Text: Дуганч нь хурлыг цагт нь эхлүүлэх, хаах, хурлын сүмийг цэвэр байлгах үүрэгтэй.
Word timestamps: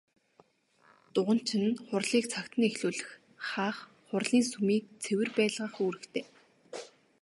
Дуганч 1.13 1.49
нь 1.61 1.79
хурлыг 1.87 2.25
цагт 2.31 2.53
нь 2.57 2.67
эхлүүлэх, 2.69 3.09
хаах, 3.49 3.77
хурлын 4.09 4.43
сүмийг 4.51 4.83
цэвэр 5.03 5.29
байлгах 5.37 5.75
үүрэгтэй. 5.83 6.25